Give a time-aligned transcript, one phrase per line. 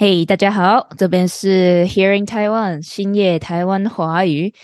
[0.00, 4.54] 嘿，大家好，这边是 Hearing Taiwan 新夜台湾华语。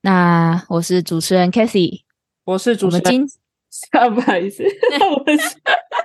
[0.00, 2.00] 那我是主持人 Kathy，
[2.44, 3.28] 我是主持人。
[3.96, 5.56] 啊不好意思， 我是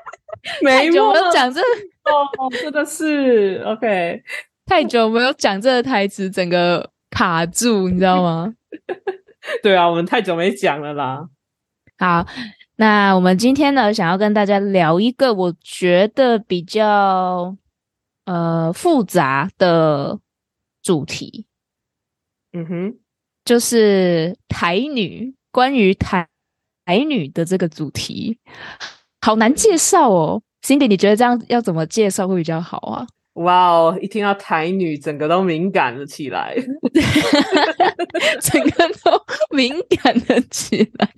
[0.63, 4.21] 没有讲这哦，真的是 OK，
[4.67, 8.53] 太久没有讲这个台词，整个卡住，你知道吗？
[9.63, 11.27] 对啊，我们太久没讲了啦。
[11.97, 12.27] 好，
[12.77, 17.57] 那我们今天呢，想要跟大家聊一个我觉得比较
[18.31, 20.19] 呃复杂的
[20.81, 21.45] 主题。
[22.53, 22.99] 嗯哼，
[23.43, 26.27] 就是台女，关于台
[26.85, 28.39] 台女的这个主题，
[29.21, 30.41] 好难介绍哦。
[30.63, 33.07] Cindy，你觉得这样要怎么介绍会比较好啊？
[33.33, 33.97] 哇哦！
[34.01, 36.55] 一听到台女，整个都敏感了起来
[38.41, 39.25] 整个都
[39.55, 41.13] 敏感了起来。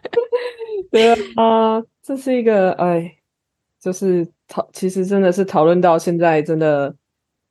[0.90, 3.17] 对啊，这是一个哎，
[3.80, 6.94] 就是讨，其实真的是讨论到现在，真的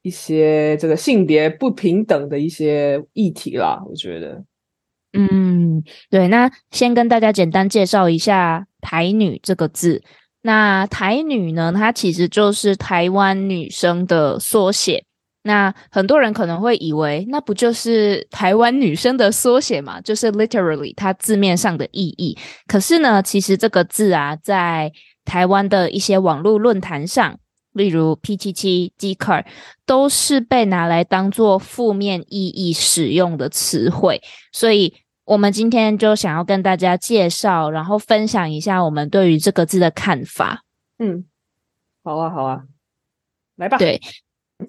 [0.01, 3.81] 一些这个性别不平等的一些议题啦。
[3.87, 4.43] 我觉得，
[5.13, 6.27] 嗯，对。
[6.27, 10.03] 那先跟大家简单介绍一下“台女”这个字。
[10.41, 11.73] 那台女呢？
[11.75, 15.03] 它其实就是台湾女生的缩写。
[15.43, 19.99] 那很多人可能会以为，那不就是台湾女生的缩写嘛？
[20.01, 22.37] 就是 literally 它字面上的意义。
[22.65, 24.91] 可是呢，其实这个字啊，在
[25.27, 27.37] 台湾的一些网络论坛上，
[27.73, 29.45] 例如 P 七七、g c a r
[29.85, 34.21] 都是被拿来当做负面意义使用的词汇。
[34.51, 34.95] 所以。
[35.27, 40.63] 我们今天就想要跟大家介绍，然后分享一下我们对于这个字的看法。
[40.99, 41.25] 嗯，
[42.01, 42.63] 好啊，好啊，
[43.57, 43.77] 来吧。
[43.77, 43.99] 对，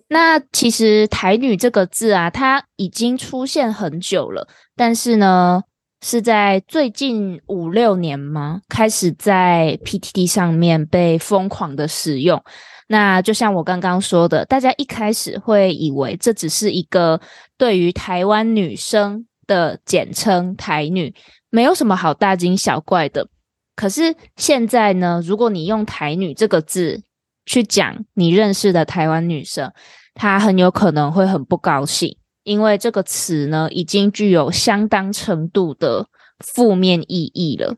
[0.09, 5.63] 那其实“台女”这个字啊，它已经出现很久了，但是呢，
[6.03, 8.61] 是在最近五六年吗？
[8.69, 12.43] 开始在 PTT 上面被疯狂的使用。
[12.87, 17.21] 那就像我刚刚说的，大家一开始会以为这只是一个
[17.57, 19.25] 对于台湾女生。
[19.49, 21.15] 的简称台女
[21.49, 23.27] 没有什么好大惊小怪的，
[23.75, 27.03] 可是现在呢，如果你用台女这个字
[27.47, 29.73] 去讲你认识的台湾女生，
[30.13, 32.15] 她很有可能会很不高兴，
[32.49, 37.77] 因为这个词呢已经具有相当程度的负面意义了。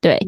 [0.00, 0.18] 对，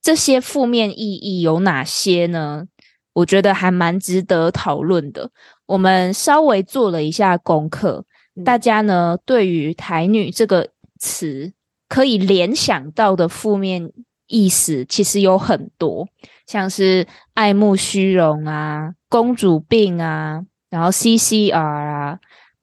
[0.00, 2.66] 这些负面意义有哪些呢？
[3.12, 5.30] 我觉得还蛮值得讨论的。
[5.66, 8.04] 我们稍微做了一下功课。
[8.44, 11.52] 大家呢，对于“台女”这个词
[11.88, 13.92] 可以联想到的负面
[14.28, 16.06] 意思，其实有很多，
[16.46, 22.18] 像是爱慕虚荣啊、公主病啊，然后 CCR 啊、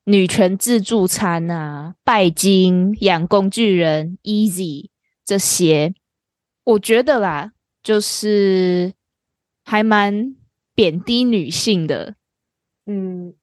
[0.07, 4.88] 女权自助餐啊、拜金、养工具人、Easy
[5.25, 5.94] 这些，
[6.63, 7.51] 我觉得啦，
[7.84, 8.94] 就是
[9.66, 10.34] 还蛮
[10.73, 12.16] 贬低女性的，
[12.85, 13.34] 嗯。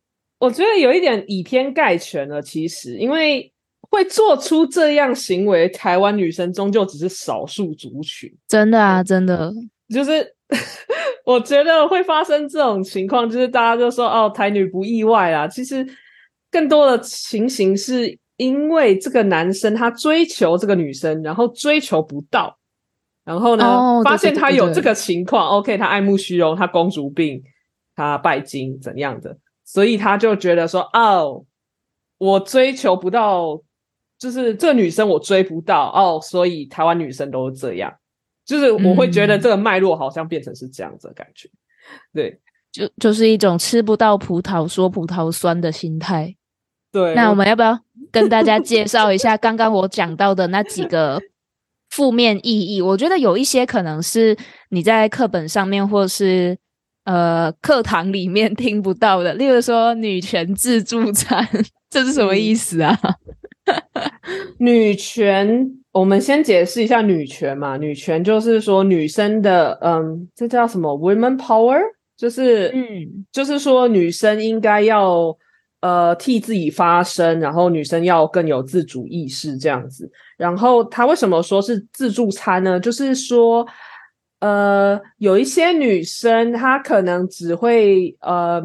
[0.41, 3.51] 我觉得有一点以偏概全了，其实因为
[3.89, 8.31] 会做出这样行为，台湾女生终究只是少数族群。
[8.47, 9.51] 真的啊，真的，
[9.89, 10.35] 就是
[11.25, 15.49] 我觉得会发生这种情况，就是大家就说哦，台女不意外啦。
[15.49, 15.87] 其实
[16.55, 22.57] 更多的情形是因为这个男生他追求这个女生，然后追求不到，
[23.25, 27.43] 然后呢，发现他有这个情况，OK，他爱慕虚荣，他公主病，
[27.97, 29.37] 他拜金怎样的。
[29.65, 31.45] 所以他就觉得说：“哦，
[32.19, 33.61] 我追求不到，
[34.19, 37.93] 就是这个女生我追不到哦，所以台湾女生都是这样，
[38.45, 41.49] 就是我会觉得这个脉络好像变成是这样子的感觉，
[42.13, 42.39] 对，
[42.71, 46.37] 就就是一种吃不到葡萄说葡萄酸的心态。
[46.95, 47.79] 对，那我们要不要
[48.11, 51.21] 跟大家介绍一下刚刚我讲到的那几个
[51.91, 52.81] 负面意义？
[52.81, 54.35] 我觉得有一些可能是
[54.71, 56.57] 你在课本上面或是。”
[57.05, 61.47] 呃，课堂里面听不到的，例如说女权自助餐，
[61.91, 62.99] 这是什么意思啊？
[64.57, 67.77] 女权，我们先解释一下女权嘛。
[67.77, 71.79] 女权就是说女生的，嗯，这叫什么？women power，
[72.17, 75.37] 就是，嗯，就是说女生应该要
[75.85, 80.11] 呃替自己发声，然后女生要更有自主意识这样子。
[80.37, 82.81] 然后他为什么说是自助餐呢？
[82.81, 83.67] 就是说。
[84.41, 88.63] 呃，有一些女生，她可能只会呃，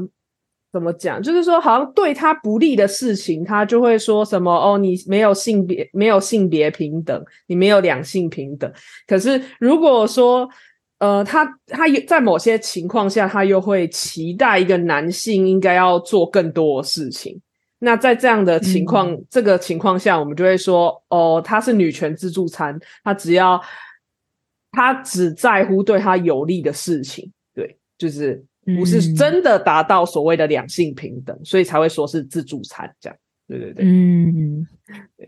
[0.74, 1.22] 怎么讲？
[1.22, 8.70] 就是说，好像对她不利的事情，她就会说什么哦，你没有性别，没有性别平等，你没有两性平等。
[9.08, 10.50] 可是如果说，
[11.00, 17.42] 呃，她她在某些情况下，他又会期待一个男性应该要做更多的事情。
[17.80, 23.62] 那在这样的情况，这个情况下，我们就会说，哦，她是女权自助餐，她只要。
[24.72, 28.40] 他只在乎对他有利的事情，对，就是
[28.78, 33.18] 不是真的达到所谓的两性平等，所以才会说是自助餐这样。
[33.48, 34.68] 对对对，嗯，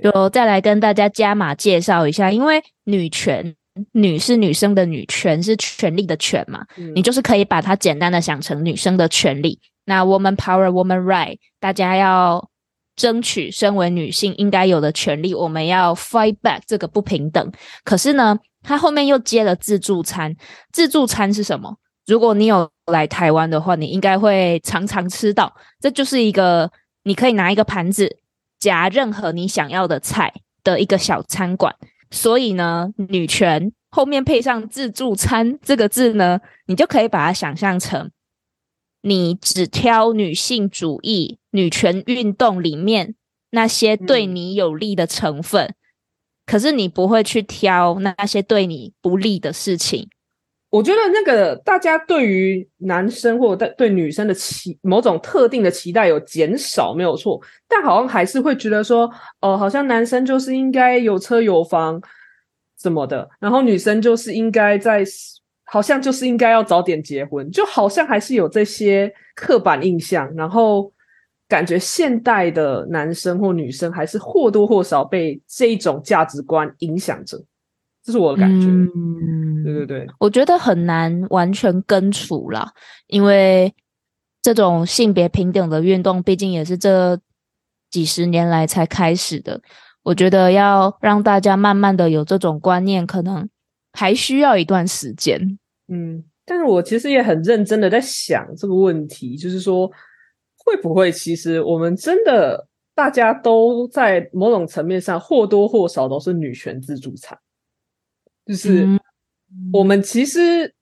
[0.04, 3.56] 就再来跟大家加码介绍一下，因为女权，
[3.94, 6.66] 女是女生的女权是权利的权嘛，
[6.96, 9.60] 你就是可以把它简单的想成女生的权利。
[9.86, 12.50] 那 woman power, woman right，大家要
[12.96, 17.52] 争取身为女性应该有的权利，我们要 fight back 这个不平等。
[17.84, 20.36] 可是呢，它后面又接了自助餐，
[20.72, 21.78] 自助餐是什么？
[22.06, 26.72] 如果你有来台湾的话，你应该会常常吃到，这就是一个。
[27.04, 28.18] 你可以拿一个盘子
[28.60, 30.32] 夹任何你想要的菜
[30.64, 31.76] 的一个小餐馆，
[32.12, 38.12] 所以呢，女权后面配上自助餐这个字呢，你就可以把它想象成
[39.02, 43.16] 你只挑女性主义、女权运动里面
[43.50, 45.74] 那些对你有利的成分，
[46.46, 50.10] 可是你不会去挑那些对你不利的事情。
[50.72, 62.02] 我觉得那个大家对于男生或者对女生的期某种特定的期待有减少，没有错，但好像还是会觉得说，哦，好像男生就是应该有车有房
[62.80, 65.04] 什么的，然后女生就是应该在，
[65.66, 70.90] 好像就是应该要早点结婚，就好像还是有这些刻板印象，然后
[71.50, 77.38] 感觉现代的男生或女生还是或多或少被这一种价值观影响着。
[78.04, 82.72] 这是我的感觉，嗯，对对对，我觉得很难完全根除啦，
[83.08, 83.74] 因为
[84.42, 87.20] 这种性别平等的运动，毕竟也是这
[87.92, 89.62] 几十年来才开始的。
[90.02, 93.48] 我觉得要让大家慢慢的有这种观念，可能
[93.94, 95.60] 还需要一段时间。
[95.88, 99.88] 嗯，但是我其实也很认真的在想这个问题，就是说
[100.66, 107.38] 会不会其实我们真的大家都在某种层面上或多或少都是女权自助餐。
[108.46, 108.88] 就是
[109.72, 110.74] 我们其实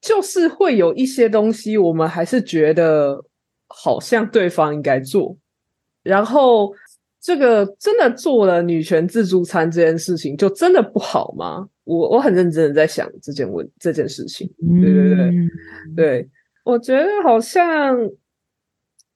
[0.00, 3.24] 就是会有一些东西，我们还是觉得
[3.66, 5.36] 好像对方应该做，
[6.02, 6.72] 然后
[7.20, 11.68] 这个真的做了女权自助餐这件事情，就真的不好吗？
[11.84, 14.48] 我我很认真的在想这件问这件事情，
[14.80, 15.32] 对对对
[15.96, 16.28] 对，
[16.64, 17.96] 我觉得好像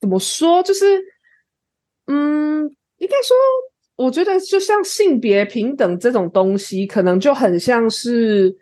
[0.01, 0.85] 怎么说，就是
[2.07, 2.65] 嗯，
[2.99, 3.37] 应该说。
[4.03, 8.57] 我觉得就像性别平等这种东西，可能就很像是，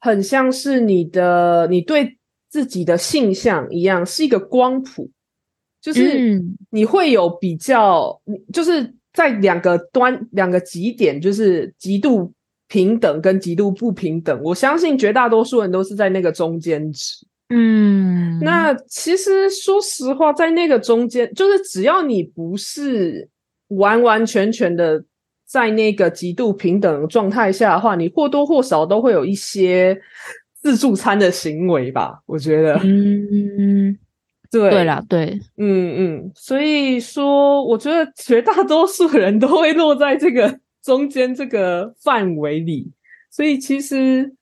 [0.00, 2.16] 很像是你的你对
[2.48, 5.10] 自己的性向一样，是一个光谱，
[5.82, 8.18] 就是你会有比较，
[8.50, 12.32] 就是在两个端两个极点，就是极度
[12.66, 14.40] 平等跟极度不平等。
[14.42, 17.26] 我相信绝大多数人都是在那个中间值。
[17.50, 23.28] 嗯，那其实说实话，在那个中间，就是只要你不是。
[23.68, 25.04] 完完全全的
[25.44, 30.00] 在那个极度平等状态下的话，你或多或少都会有一些
[30.54, 32.20] 自助餐的行为吧？
[32.26, 33.96] 我觉得，嗯，
[34.50, 42.92] 对，对啦，对，嗯嗯，所以说，我觉得绝大多数人都会落在这个中间这个范围里。
[43.30, 44.34] 所以其实，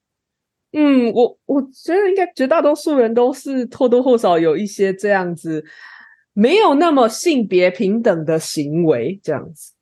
[0.72, 5.64] 嗯，我我觉得应该绝大多数人都是或多或少有一些这样子。
[6.34, 9.72] 没有那么性别平等的行为，这样子，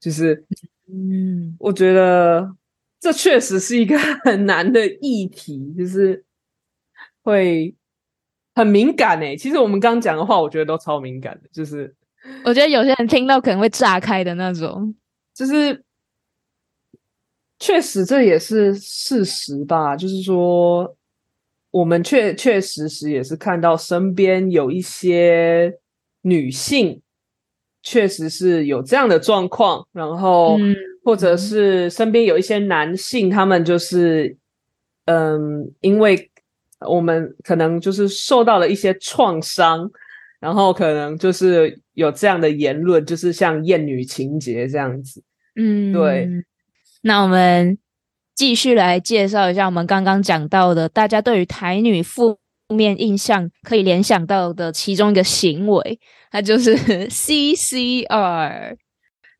[0.00, 0.46] 就是，
[0.88, 2.54] 嗯，我觉得
[3.00, 6.24] 这确实是一个很难的议题， 就是
[7.22, 7.74] 会
[8.54, 9.36] 很敏感诶。
[9.36, 11.92] 其实我们刚刚讲的话，我觉得都超敏感的，就是
[12.44, 14.94] 我觉得有些人听到可能会炸开的那种，
[15.34, 15.84] 就是
[17.58, 20.96] 确实这也是事实吧，就是说。
[21.72, 25.72] 我们确确实实也是看到身边有一些
[26.22, 27.00] 女性，
[27.82, 30.58] 确实是有这样的状况，然后
[31.04, 34.36] 或者是身边有一些男性，他们就是，
[35.06, 36.30] 嗯，因为
[36.86, 39.90] 我们可能就是受到了一些创伤，
[40.38, 45.22] 然后可能就是有这样的言论，就是像厌女情节这样子，
[45.56, 46.28] 嗯，对，
[47.02, 47.78] 那我们。
[48.32, 52.38] 继续来介绍一下我们刚刚讲到的，大家对于台女负
[52.74, 55.98] 面印象可以联想到的其中一个行为，
[56.30, 56.76] 它就是
[57.08, 58.76] CCR。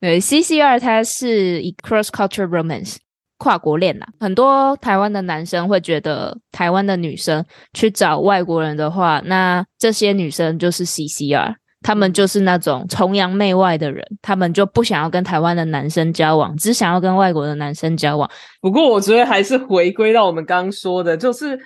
[0.01, 2.97] 对，CCR 它是以 cross culture romance
[3.39, 4.07] 跨国恋呐。
[4.19, 7.45] 很多台湾的男生会觉得，台湾的女生
[7.75, 11.55] 去找外国人的话，那这些女生就是 CCR。
[11.83, 18.31] 他们就是那种崇洋媚外的人，他们就不想要跟台湾的男生交往，只想要跟外国的男生交往。
[18.61, 21.59] 不过，我觉得还是回归到我们刚刚说的，就是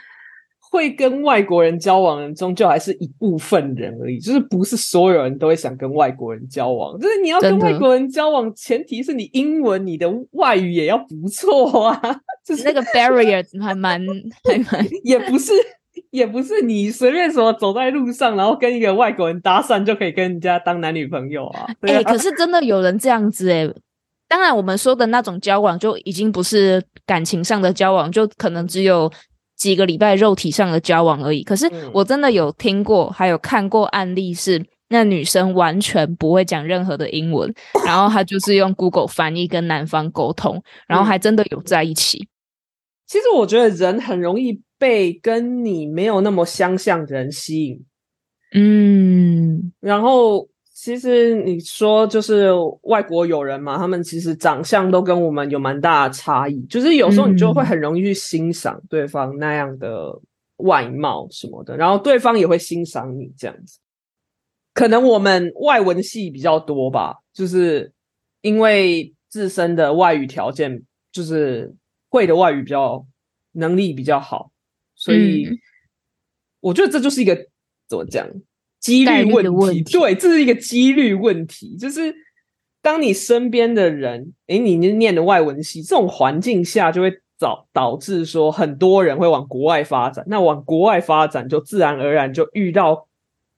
[0.74, 6.98] 会跟外国人交往人，终究还是一部分人而已，就是不是所有人都会想跟外国人交往。
[6.98, 12.20] 就是你要跟外国人交往，前提是你英文、你的外语也要不错啊。
[12.44, 14.04] 就是那个 barrier 还蛮
[14.42, 15.52] 还蛮，也不是。
[16.10, 21.66] 也不是你随便什么走在路上，然后跟一个外国人搭讪就可以跟人家当男女朋友啊？
[21.82, 23.68] 哎，可是真的有人这样子哎。
[24.28, 29.10] 当然，我们说的那种交往就已经不是感情上的交往，就可能只有
[29.56, 31.42] 几个礼拜肉体上的交往而已。
[31.42, 34.64] 可是我真的有听过，还有看过案例是。
[34.88, 37.52] 那女生完全不会讲任何的英文，
[37.86, 42.28] 然后她就是用 Google 翻译跟男方沟通，然后还真的有在一起。
[43.06, 47.84] 其实我觉得人很容易被跟你没有那么相像的人吸引。
[48.54, 50.46] 嗯，然后
[50.84, 52.50] 其实你说就是
[52.82, 60.14] 外国友人嘛，他们其实长相都跟我们有蛮大的差异，就是有时候你就会很容易去欣赏对方那样的
[60.58, 63.78] 外貌什么的，然后对方也会欣赏你这样子。
[64.74, 67.90] 可能我们外文系比较多吧，就是
[68.42, 71.74] 因为自身的外语条件，就是
[72.10, 73.06] 会的外语比较
[73.52, 74.50] 能力比较好，
[74.94, 75.48] 所以
[76.60, 77.34] 我觉得这就是一个
[77.88, 78.28] 怎么讲
[78.84, 79.82] 几率问题。
[79.84, 82.14] 对，这是一个几率问题，就是
[82.82, 93.08] 当你身边的人，诶，你念的外文系这种环境下，就会导导致说很多人会往国外发展，那往国外发展就自然而然就遇到。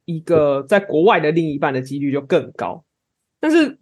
[0.09, 2.85] 一个在国外的另一半的几率就更高，
[3.41, 3.77] 但是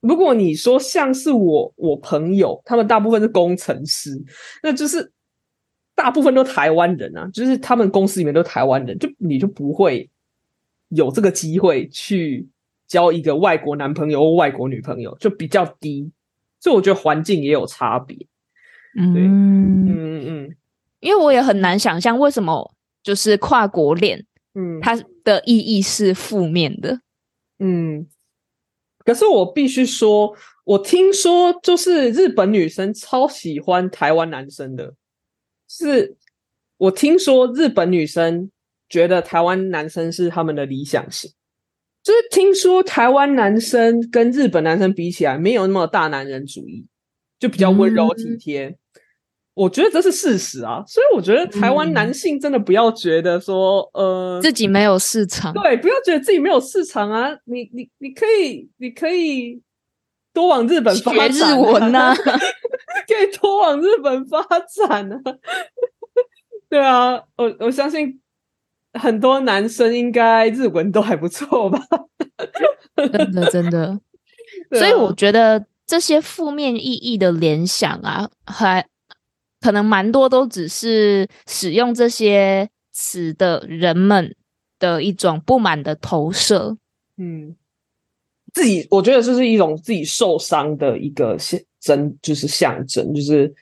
[0.00, 4.10] 如果你说像是我我朋友，他们大部分是工程师，
[4.62, 5.10] 那就是
[5.94, 10.06] 大部分都台湾人啊，就是他们公司里面都台湾人，就你就不会
[10.90, 12.48] 有这个机会去
[12.86, 16.12] 交一个外国男朋友或外国女朋友，就比较低，
[16.60, 18.16] 所以我觉得环境也有差别。
[18.96, 20.56] 嗯嗯嗯嗯，
[21.00, 24.26] 因为我也很难想象为什么就是跨国恋。
[24.54, 27.00] 嗯，它的意义是负面的。
[27.60, 28.08] 嗯，
[29.04, 34.94] 可是我必须说，我听说就是日本女生超喜欢台湾男生的，
[35.68, 36.16] 是
[36.78, 38.50] 我听说日本女生
[38.90, 41.30] 觉得台湾男生是他们的理想型，
[42.02, 46.84] 就是听说台湾男生跟日本男生比起来，没有那么大男人主义，
[47.38, 48.76] 就比较温柔体贴。
[49.54, 59.60] 我觉得这是事实啊，所以我觉得台湾男性真的不要觉得说，呃，自己没有市场，对，不要觉得自己没有市场啊，你你你可以，你可以
[60.32, 62.14] 多往日本发展，日文呢，
[63.06, 64.40] 可以多往日本发
[64.88, 65.16] 展呢，
[66.70, 68.18] 对啊，我我相信
[68.94, 71.80] 很多男生应该日文都还不错吧，
[72.96, 74.00] 真 的真的，
[74.72, 78.86] 所以我觉得这些负面意义的联想啊，还。
[79.62, 84.34] 可能蛮多都只是使用这些词的人们
[84.78, 86.78] 的一种不满的投射。
[87.18, 87.54] 嗯，
[88.54, 93.52] 自己我觉得这是一种自己受伤的一个象征，就是象征，就是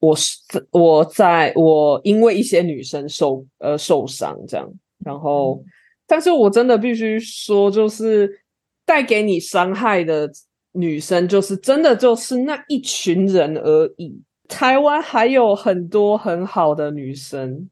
[0.00, 0.38] 我是
[0.70, 4.70] 我在我因为一些女生受呃受伤这样，
[5.04, 5.62] 然后，
[6.06, 8.40] 但是我真的必须说，就是
[8.84, 10.30] 带给你伤害的
[10.72, 14.22] 女生，就是真的就是那一群人而已。
[14.48, 17.68] 台湾还有很多很好的女生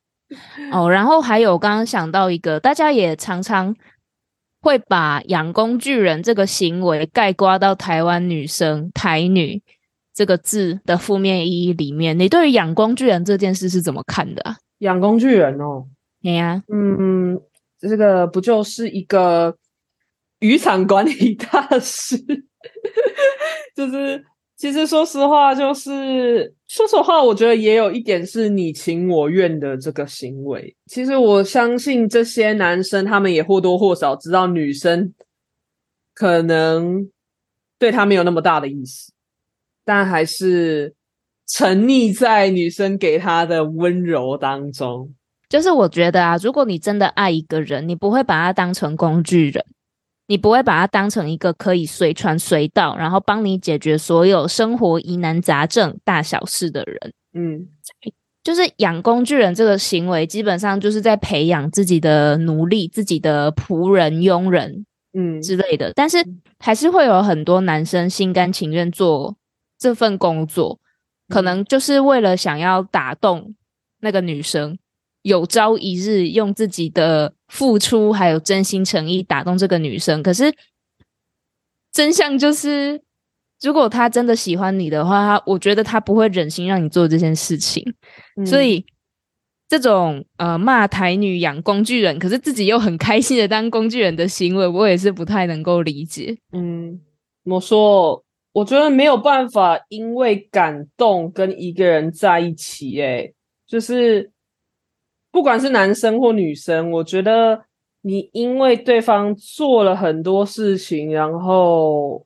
[0.72, 3.74] 哦，然后还有刚刚想到一个，大家也常常
[4.60, 9.62] 会把养工具人这个行为盖刮到台湾女生“台女”
[10.16, 12.18] 这个字的负面意义里面。
[12.18, 14.56] 你对于养工具人这件事是怎么看的啊？
[14.78, 15.86] 养工具人哦，
[16.22, 17.38] 你呀，嗯，
[17.78, 19.56] 这个不就是一个
[20.40, 22.16] 渔场管理大师，
[23.76, 24.24] 就是。
[24.58, 30.74] 其实，说实话，就是说实话，我觉得也有一点是你情我愿的这个行为。
[30.86, 35.12] 其实，我相信这些男生他们也或多或少知道女生
[36.14, 37.06] 可能
[37.78, 39.12] 对他没有那么大的意思，
[39.86, 40.92] 但还是
[41.48, 45.14] 沉溺在女生给他的温柔当中。
[45.48, 49.64] 就是我觉得啊，如果你真的爱一个人，你不会把他当成工具人。
[50.28, 56.98] 你不会把他当成一个可以随传随到，然后帮你解决所有生活疑难杂症、大小事的人。
[57.32, 57.68] 嗯，
[58.42, 64.84] 就是养工具人这个行为，基本上就是在培养自己的奴隶、自己的仆人、佣人，
[65.16, 65.92] 嗯之类的。
[65.94, 66.18] 但是
[66.58, 69.36] 还是会有很多男生心甘情愿做
[69.78, 70.78] 这份工作，
[71.28, 73.54] 可能就是为了想要打动
[74.00, 74.78] 那个女生。
[75.22, 80.54] 有朝一日用自己的付出还有真心诚意打动这个女生，可是
[81.92, 83.02] 真相就是，
[83.60, 87.82] 如果他真的喜欢你的话，他我觉得他不会忍心让你做这件事情。
[88.44, 88.86] 所以
[89.68, 96.38] 这种呃骂台女养工具人，可是自己又很开心的当工具人的行为，我也是不太能够理解。
[96.52, 97.00] 嗯，
[97.46, 98.24] 我说，
[98.56, 103.32] 我觉得没有办法因为感动跟一个人在一起，哎，
[103.66, 104.30] 就是。
[105.32, 107.62] 不管是男生或女生，我觉得
[108.00, 112.24] 你因为对方做了很多事情，然后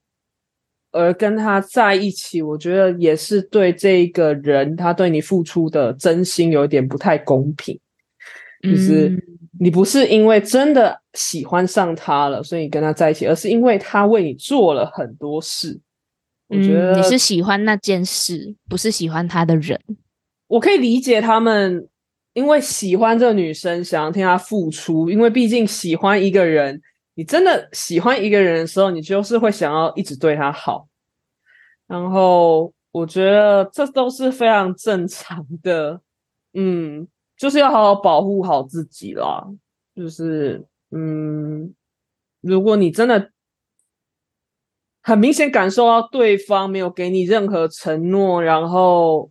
[0.92, 7.76] 而跟他在一起，我觉得也是对这个人他对你付出的真心有点不太公平。
[8.62, 9.20] 就是
[9.58, 15.80] 你不是因为真的喜欢上他了，所以跟他在一起，而是因为他为你做了很多事。
[16.50, 19.80] 我觉得你是喜欢那件事，不是喜欢他的人。
[20.48, 21.88] 我可以理解他们，
[22.32, 25.08] 因为喜欢这个女生，想要听她付出。
[25.08, 26.82] 因为毕竟喜欢一个人，
[27.14, 30.88] 你真的喜欢一个人的时候，你就是会想要一直对他好。
[31.86, 36.00] 然后我觉得这都是非常正常的，
[36.54, 39.46] 嗯，就是要好好保护好自己啦。
[39.94, 41.72] 就是嗯，
[42.40, 43.30] 如果你真的。
[45.02, 49.30] 很明显感受到对方没有给你任何承诺，然后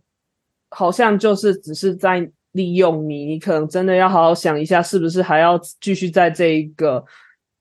[0.68, 3.24] 好像就是只是在利用你。
[3.24, 7.04] 你可能真的要好好想一下，是不是还要继续在这一个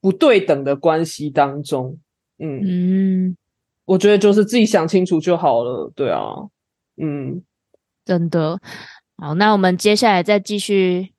[0.01, 1.97] 不对等的关系当中？
[2.39, 3.37] 嗯嗯，
[3.85, 5.91] 我觉得就是自己想清楚就好了。
[5.95, 6.33] 对啊，
[6.97, 7.43] 嗯，
[8.05, 8.59] 真的
[9.17, 9.35] 好。
[9.35, 11.11] 那我们接下来再继续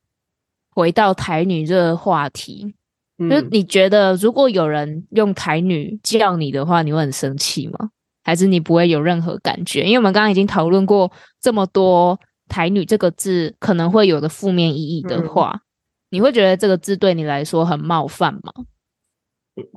[0.70, 2.74] 回到台女这个话题。
[3.28, 7.90] 就是你觉得，如果有人用台女叫你的话，你会很生气吗？
[8.22, 9.82] 还是你不会有任何感觉？
[9.82, 15.60] 因为我们刚刚已经讨论过这么多台女这个字可能会有的负面意义的话，
[16.10, 18.52] 你会觉得这个字对你来说很冒犯吗？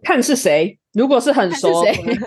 [0.03, 1.69] 看是谁，如果是很熟，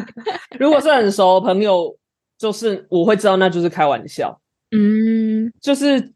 [0.60, 1.96] 如果是很熟的朋友，
[2.36, 4.38] 就是我会知道那就是开玩笑。
[4.70, 6.12] 嗯，就是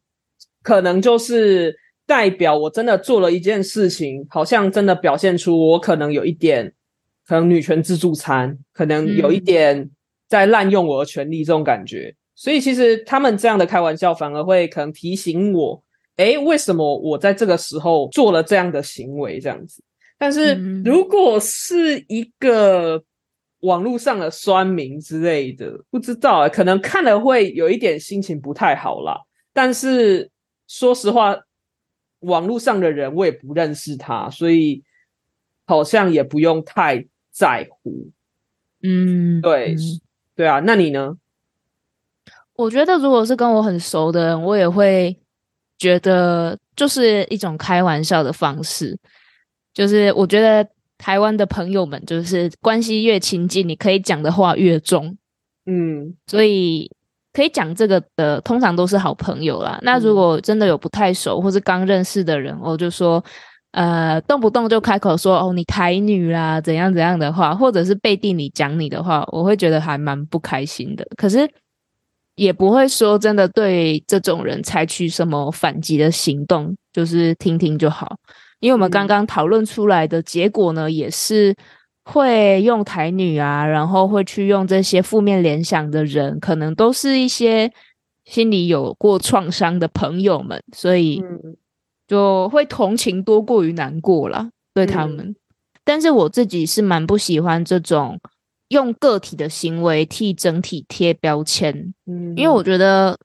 [0.62, 1.74] 可能就是。
[2.10, 6.74] 代表我真的做了一件事情，好像真的表现出我可能有一点，
[7.24, 9.88] 可能女权自助餐，可能有一点
[10.28, 12.12] 在滥用我的权利这种感觉。
[12.34, 15.80] 所以其实他们这样的开玩笑，反而会可能提醒我，
[16.16, 19.80] 哎，为什么我在这个时候做了这样的行为这样子？
[20.18, 23.00] 但是如果是一个
[23.60, 29.16] 网络上的酸民之类的，不知道，可能看了会有一点心情不太好啦。
[29.52, 30.28] 但是
[30.66, 31.38] 说实话。
[32.20, 34.82] 网络上的人我也不认识他，所以
[35.66, 38.10] 好像也不用太在乎。
[38.82, 39.76] 嗯，对，
[40.34, 41.16] 对啊，那你呢？
[42.54, 45.16] 我觉得如果是跟我很熟的人，我也会
[45.78, 48.98] 觉得就是一种开玩笑的方式。
[49.72, 55.16] 就是我觉得台湾的朋友们，就是关系越亲近，你可以讲的话越重。
[55.66, 56.90] 嗯，所以。
[57.32, 59.78] 可以讲这个的，通常都是好朋友啦。
[59.82, 63.22] 那如果真的有不太熟或是刚认识的人，我就说，
[63.70, 71.06] 呃，动不动就开口说哦，你台女啦，怎样怎样的话，或者是背地里讲你的话，我会觉得还蛮不开心的。
[71.16, 71.48] 可是
[72.34, 78.16] 也不会说真的对这种人采取什么反击的行动，就是听听就好。
[78.58, 81.54] 因为我们刚刚讨论出来的结果呢，也是。
[82.04, 87.72] 会用台女啊，然后会去用这些负面联想的人，可能都是一些
[88.24, 91.22] 心里有过创伤的朋友们，所以
[92.06, 95.34] 就会同情多过于难过了对他们。
[95.84, 98.18] 但是我自己是蛮不喜欢这种
[98.68, 103.18] 用个体的行为替整体贴标签，嗯，因为我觉得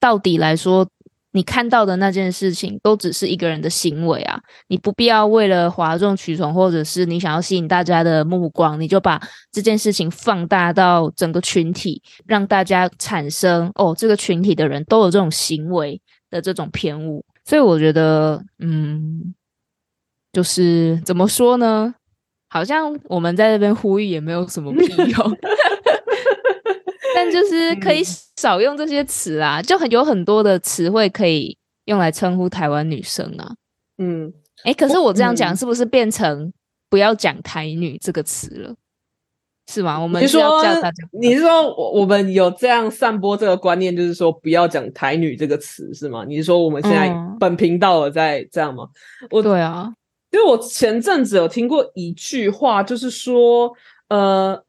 [0.00, 0.86] 到底来说。
[1.32, 17.24] 你看到的那件事情都只是一个人的行为啊，你不必要为了哗众取宠，或者是你想要吸引大家的目光，你就把这件事情放大到整个群体，让大家产生哦，这个群体的人都有这种行为的这种偏误。
[17.44, 19.34] 所以我觉得，嗯，
[20.32, 21.94] 就是怎么说呢？
[22.48, 25.38] 好像我们在这边呼吁也没有什么屁用。
[27.14, 28.02] 但就是可以
[28.36, 33.54] 少用这些词啊，就很有很多的词汇可以用来称呼台湾女生啊。
[33.98, 34.32] 嗯，
[34.64, 36.52] 哎，可是我这样讲是不是变成
[36.88, 38.74] 不要讲台女这个词了？
[39.70, 39.98] 是吗？
[39.98, 40.62] 我们是说
[41.12, 46.24] 你是说我我们有这样散播这个观念，就是说不要讲台女这个词是吗？
[46.26, 48.88] 你是说我们现在本频道了在这样吗？
[49.30, 49.92] 我对啊，
[50.30, 53.72] 因为我前阵子有听过一句话，就是说
[54.08, 54.62] 呃。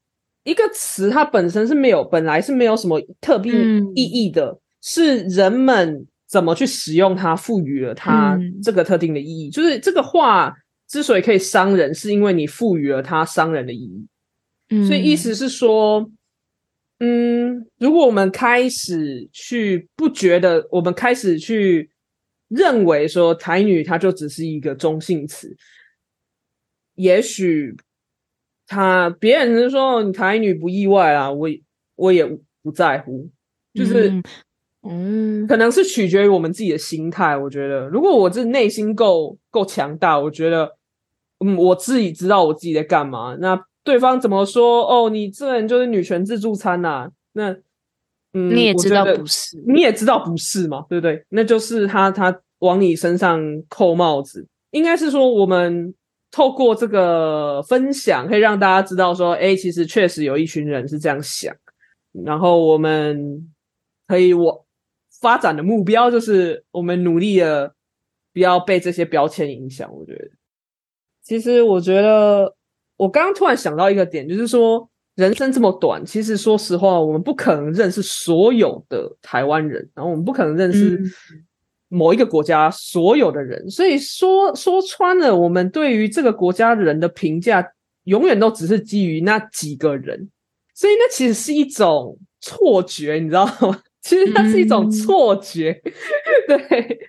[0.43, 3.53] 一个词它本身是没有，本来是没有什么特别
[3.95, 9.49] 意义的，是人们怎么去使用它，赋予了它这个特定的意义。
[9.49, 10.53] 就是这个话
[10.89, 14.85] 之所以可以伤人，是因为你赋予了它伤人的意义。
[14.85, 16.11] 所以意思是说，
[16.99, 21.89] 嗯，如果我们开始去不觉得，我们开始去
[22.49, 25.55] 认为说台女它就只是一个中性词，
[26.95, 27.73] 也许。
[28.67, 31.49] 他别人是说你台女不意外啊，我
[31.95, 32.25] 我也
[32.61, 33.29] 不在乎，
[33.73, 34.11] 就是
[34.81, 37.37] 嗯，可能是取决于我们自己的心态。
[37.37, 40.75] 我觉得，如果我这内心够够强大，我觉得，
[41.39, 43.37] 嗯，我自己知道我自己在干嘛。
[43.39, 44.85] 那对方怎么说？
[44.85, 47.09] 哦，你这人就是女权自助餐呐？
[47.33, 47.51] 那，
[48.33, 50.85] 嗯，你也知道不是，你也知道不是嘛？
[50.89, 51.23] 对不对？
[51.29, 54.47] 那就是他他往你身上扣帽子。
[54.71, 55.93] 应该是说，我们
[56.33, 61.55] 透过这个分享，可以让大家知道说，哎，其实确实有一群人是这样想。
[62.25, 63.53] 然后我们
[64.07, 64.65] 可以我
[65.21, 67.73] 发展的目标就是，我们努力的
[68.33, 69.89] 不要被这些标签影响。
[69.93, 70.31] 我觉得，
[71.23, 72.53] 其实我觉得。
[72.95, 81.01] 我刚刚突然想到一个点，就是说人生这么短，其实说实话，我们不可能认识所有的台湾人，然后我们不可能认识
[81.93, 87.63] 某一个国家所有的人，所以说说穿了，我们对于这个国家人的评价，
[88.05, 90.29] 永远都只是基于那几个人，
[90.73, 93.79] 所以那其实是一种错觉，你知道吗？
[94.01, 95.79] 其实它是一种错觉，
[96.47, 96.99] 对。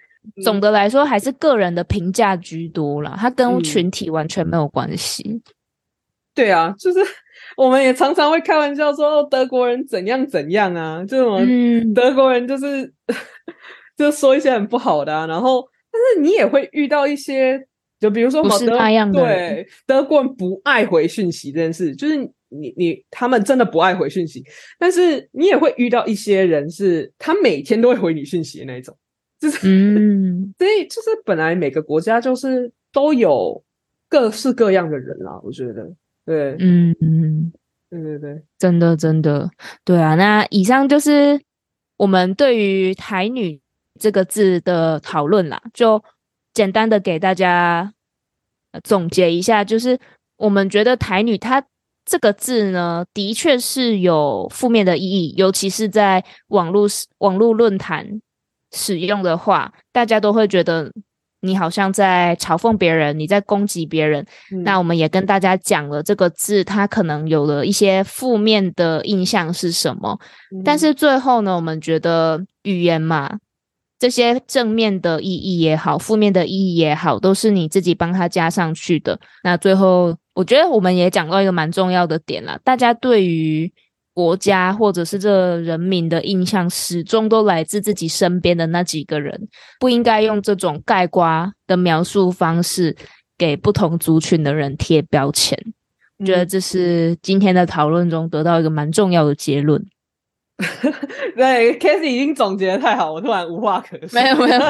[0.42, 5.42] 总的来说，还是个人的评价居多了，它跟群体完全没有关系。
[6.34, 6.98] 对啊，就是
[7.56, 11.44] 我们也常常会开玩笑说德国人怎样怎样啊，这种
[11.92, 12.92] 德国人就是
[13.96, 17.66] 就说一些很不好的，然后但是你也会遇到一些，
[18.00, 22.16] 就比如说不是那样的，对德国人不爱回讯息这件事，就是
[22.48, 24.44] 你你他们真的不爱回讯息，
[24.78, 28.96] 但是你也会遇到一些人是他每天都会回你讯息的那种，
[29.40, 33.62] 就是嗯， 所以就是本来每个国家就是都有
[34.08, 35.90] 各式各样的人啦，我觉得。
[36.26, 37.52] 对，嗯嗯，
[37.90, 39.50] 对对对，真的真的，
[39.84, 40.14] 对啊。
[40.14, 41.38] 那以上就是
[41.98, 43.60] 我们对于“台女”
[44.04, 46.04] 这个字的讨论啦，就
[46.52, 47.90] 简单的给大家
[48.82, 49.98] 总结一下，就是
[50.36, 51.64] 我们觉得“台女”她
[52.04, 56.86] 这个字呢，的确是有负面的意义，尤其是在网络
[57.20, 58.20] 网络论坛
[58.72, 60.92] 使用的话，大家都会觉得。
[61.46, 64.24] 你好像在嘲讽别人，你在攻击别人。
[64.64, 70.18] 那我们也跟大家讲了这个字，它可能有了一些负面的印象是什么。
[70.64, 73.30] 但是最后呢，我们觉得语言嘛，
[73.98, 79.18] 这些正面的意义也好，负面的意义也好，都是你自己帮他加上去的。
[79.42, 83.72] 那最后，我觉得我们也讲到一个蛮重要的点了，大家对于。
[84.16, 89.48] 国家或者是这人民的印象，始终都来自自己身边的那几个人，
[89.80, 92.94] 不应该用这种盖瓜的描述方式
[93.36, 95.58] 给不同族群的人贴标签。
[96.18, 99.84] 我觉得这是今天的讨论中得到一个蛮重要的结论。
[101.36, 104.20] 对 k a s e y 已经总结的太好，我突然无话可说。
[104.20, 104.60] 没有没有，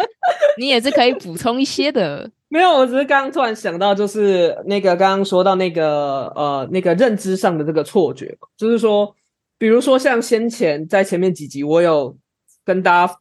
[0.58, 2.30] 你也是可以补充一些的。
[2.48, 9.14] 没有，我只是刚刚突然想到，就是那个刚刚说到那个呃那个认知上的这个错觉，就是说，
[9.56, 12.16] 比如说像先前在前面几集，我有
[12.64, 13.16] 跟大家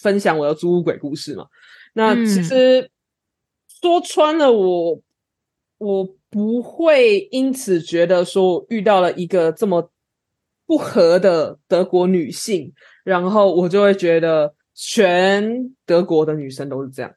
[0.00, 1.46] 分享我的租屋鬼故事嘛。
[1.94, 2.90] 那其实
[3.80, 5.00] 说穿了，我
[5.78, 9.91] 我不会因此觉得说遇到了一个这么
[10.72, 12.72] 不合的德国女性，
[13.04, 17.12] 然后我就会觉得全德国的女生都是这样。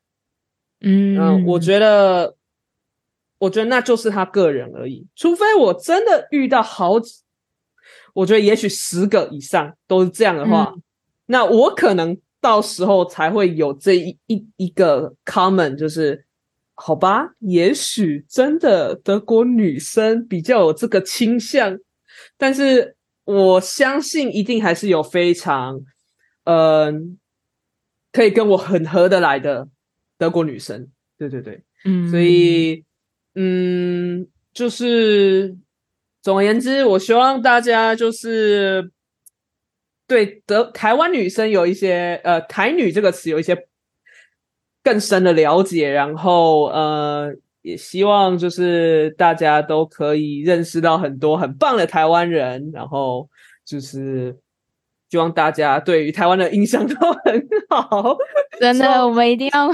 [0.82, 2.36] 嗯我觉得，
[3.38, 5.08] 我觉得那就是他个人而已。
[5.16, 7.22] 除非我真的遇到好几，
[8.14, 10.74] 我觉得也许十个以上都是这样的话，
[11.28, 16.26] 那我可能到时候才会有这一一一个 common，就是
[16.74, 21.80] 好吧，也许真的德国女生比较有这个倾向，
[22.38, 25.82] 但是我相信一定还是有非常，
[26.46, 27.20] 嗯，
[28.12, 29.68] 可以跟我很合得来的。
[30.18, 32.86] 德国女生，对对对，嗯，所以，
[33.34, 35.58] 嗯，就是
[36.22, 38.92] 总而言之，我希望大家就是
[40.08, 43.68] 对德台湾女生有一些呃“台女”这个词有一些
[44.82, 47.36] 更深的了解，然后呃，
[47.66, 53.28] 也希望就是大家都可以认识到很多很棒的台湾人，然后
[53.66, 54.38] 就是。
[55.12, 58.18] 希望大家对于台湾的印象都很好，
[58.60, 59.72] 真的，我们一定要。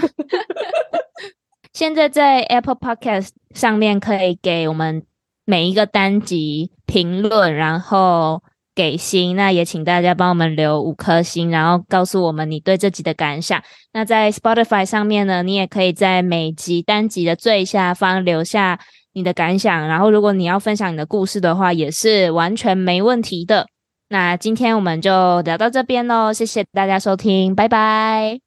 [1.74, 5.04] 现在在 Apple Podcast 上面可以给我们
[5.46, 8.44] 每一个单集评论，然后
[8.76, 9.36] 给星。
[9.36, 13.62] 那也请大家帮我们留五颗星，然后告诉我们你对这集的感想。
[13.94, 18.80] 那在 Spotify 上面呢，你也可以在每集单集的最下方留下
[19.14, 19.88] 你的感想。
[19.88, 23.68] 然后，如果你要分享你的故事的话，也是完全没问题的。
[24.10, 28.40] 那今天我们就聊到这边喽，谢谢大家收听，拜拜！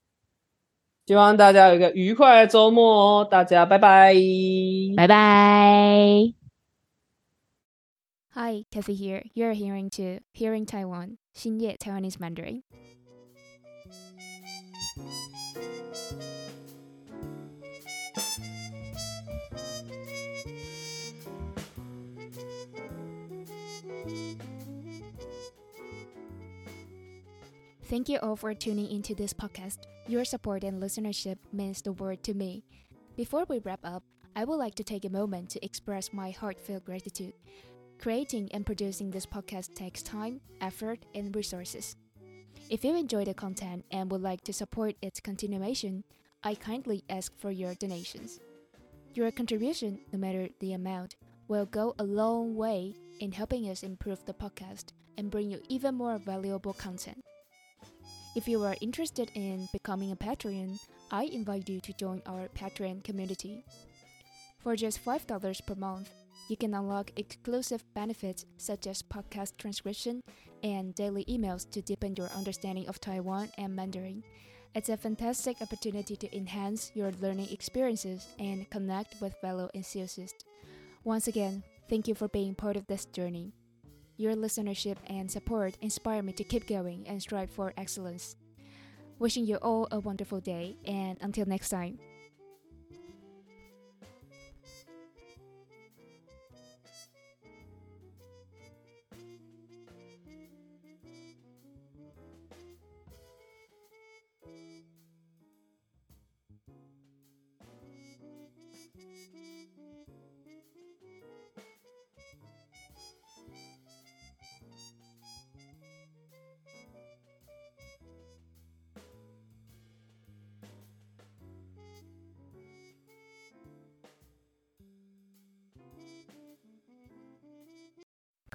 [1.07, 4.15] 希望大家有一个愉快的周末哦，大家拜拜，
[4.97, 6.44] 拜拜。
[8.35, 9.23] Hi, Kathy here.
[9.33, 12.65] You're hearing to Hearing Taiwan, 新夜 Taiwanese Mandarin.
[27.85, 29.87] Thank you all for tuning into this podcast.
[30.09, 32.65] Your support and listenership means the world to me.
[33.17, 34.03] Before we wrap up,
[34.35, 37.35] I would like to take a moment to express my heartfelt gratitude.
[38.05, 41.97] Creating and producing this podcast takes time, effort, and resources.
[42.69, 46.05] If you enjoy the content and would like to support its continuation,
[46.43, 48.41] I kindly ask for your donations.
[49.15, 51.17] Your contribution, no matter the amount,
[51.49, 55.95] will go a long way in helping us improve the podcast and bring you even
[55.95, 57.25] more valuable content.
[58.37, 60.79] If you are interested in becoming a Patreon,
[61.11, 63.65] I invite you to join our Patreon community.
[64.59, 66.11] For just $5 per month,
[66.49, 70.21] you can unlock exclusive benefits such as podcast transcription
[70.63, 74.23] and daily emails to deepen your understanding of Taiwan and Mandarin.
[74.75, 80.45] It's a fantastic opportunity to enhance your learning experiences and connect with fellow enthusiasts.
[81.05, 83.53] Once again, thank you for being part of this journey.
[84.17, 88.37] Your listenership and support inspire me to keep going and strive for excellence.
[89.19, 91.99] Wishing you all a wonderful day, and until next time.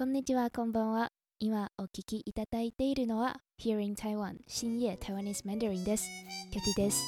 [0.00, 1.12] こんにちは、こんばんは。
[1.40, 6.08] 今お聞きいただいているのは Hearing Taiwan 深夜 Taiwanese Mandarin です。
[6.50, 7.02] キャティです。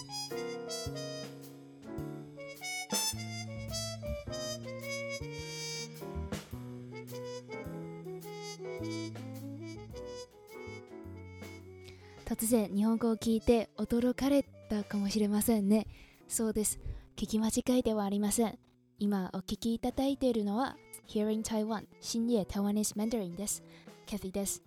[12.27, 15.87] 突然日本語を聞いて驚かれたかもしれませんね。
[16.29, 16.79] そうです。
[17.17, 18.59] 聞き間違いではありません。
[19.03, 20.77] 今お聞きいただいているのは
[21.09, 23.65] Hearing Taiwan 深夜 Taiwanese Mandarin です。
[24.07, 24.63] キャティです。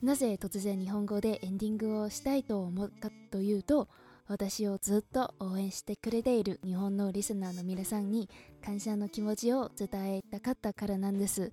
[0.00, 3.88] なぜ突然日本語でエンディングをしたいと思うかというと、
[4.28, 8.30] 私をずっと応援してくれている日本のリスナーの皆さんに
[8.64, 11.50] 感謝の気持ちを伝えたかったからなんです。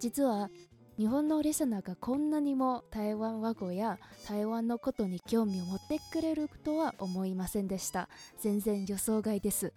[0.00, 0.50] 実は
[0.98, 8.08] 日本のリスナーがこんなにも台湾和語や台湾のことに興味を持ってくれるとは思いませんでした。
[8.40, 9.72] 全然予想外です。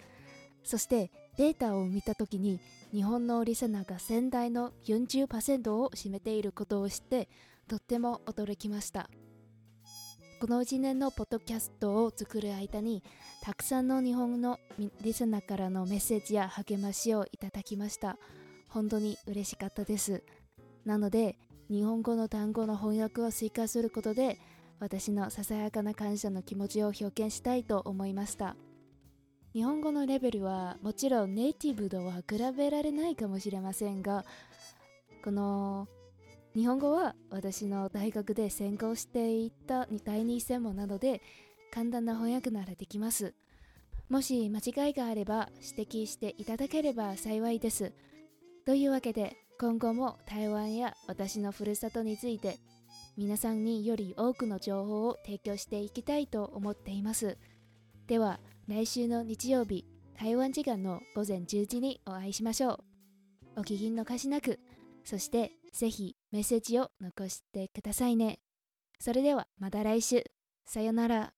[0.63, 2.59] そしてデータを見た時に
[2.91, 7.27] 日本のリスナーが仙台の40%を占めていることを知って
[7.67, 9.09] とっても驚きました。
[10.39, 13.01] この1年のポッドキャストを作る間に
[13.41, 14.59] たくさんの日本の
[15.01, 18.17] リスナーからのメッセージや励ましをいただきました。
[18.67, 20.21] 本当に嬉しかったです。
[20.85, 21.37] なので
[21.69, 24.37] 日本語の単語の翻訳を追加することで
[24.79, 28.57] 私のささやかな感謝の気持ちを表現したいと思いました。
[29.53, 34.25] 日本語のレベルはもちろんネイティブとは比べられないかもしれませんが
[35.23, 35.87] この
[36.55, 41.21] 日本語は私の大学で専攻していた第二専門なので
[41.71, 43.33] 簡単な翻訳ならできます。
[44.09, 47.93] もし間違いがあれば指摘していただければ幸いです。
[48.65, 52.59] というわけで今後も台湾や私のふるさとについて
[53.17, 57.37] 皆さんにより多くの情報を提供していきたいと思っています。
[58.05, 59.85] では来週の日曜日、
[60.17, 62.75] 台湾時間の午前10時にお会いしましょ
[63.55, 63.59] う。
[63.59, 64.57] お気品の貸しなく、
[65.03, 68.39] そしてぜひメッセージを残してくださいね。
[68.99, 70.23] それではまた来週。
[70.65, 71.33] さよなら。